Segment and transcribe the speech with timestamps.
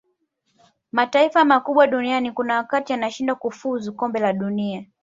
[0.91, 4.85] mataifa makubwa duniani kuna wakati yanashindwa kufuzu kombe la dunia